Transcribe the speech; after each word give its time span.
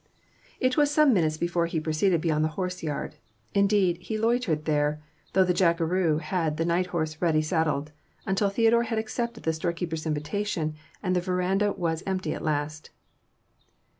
But 0.59 0.65
it 0.65 0.77
was 0.77 0.89
some 0.89 1.13
minutes 1.13 1.37
before 1.37 1.67
he 1.67 1.79
proceeded 1.79 2.21
beyond 2.21 2.43
the 2.43 2.47
horse 2.57 2.81
yard; 2.81 3.17
indeed, 3.53 3.97
he 3.97 4.17
loitered 4.17 4.65
there, 4.65 4.99
though 5.33 5.43
the 5.43 5.53
jackeroo 5.53 6.17
had 6.17 6.57
the 6.57 6.65
night 6.65 6.87
horse 6.87 7.21
ready 7.21 7.43
saddled, 7.43 7.91
until 8.25 8.49
Theodore 8.49 8.85
had 8.85 8.97
accepted 8.97 9.43
the 9.43 9.53
storekeeper's 9.53 10.07
invitation, 10.07 10.73
and 11.03 11.15
the 11.15 11.21
verandah 11.21 11.73
was 11.73 12.01
empty 12.07 12.33
at 12.33 12.41
last. 12.41 12.89